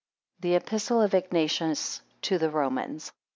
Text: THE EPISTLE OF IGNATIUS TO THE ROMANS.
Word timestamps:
THE 0.39 0.55
EPISTLE 0.55 0.99
OF 1.03 1.13
IGNATIUS 1.13 2.01
TO 2.23 2.39
THE 2.39 2.49
ROMANS. 2.49 3.11